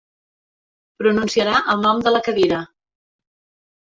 [1.01, 2.67] Pronunciarà el nom de la cadira.